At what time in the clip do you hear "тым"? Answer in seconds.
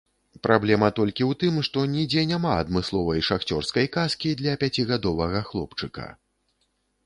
1.43-1.59